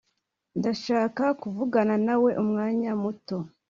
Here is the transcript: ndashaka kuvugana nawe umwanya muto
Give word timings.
ndashaka 0.59 1.23
kuvugana 1.41 1.95
nawe 2.05 2.29
umwanya 2.43 2.91
muto 3.01 3.37